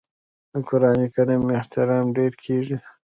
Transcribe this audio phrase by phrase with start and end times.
[0.51, 2.77] د قران کریم احترام ډیر کیږي.